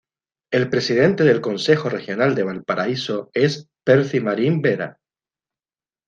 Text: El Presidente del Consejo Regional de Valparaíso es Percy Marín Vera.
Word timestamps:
El 0.51 0.67
Presidente 0.71 1.23
del 1.23 1.41
Consejo 1.41 1.87
Regional 1.87 2.33
de 2.33 2.41
Valparaíso 2.41 3.29
es 3.35 3.69
Percy 3.83 4.19
Marín 4.19 4.59
Vera. 4.59 4.97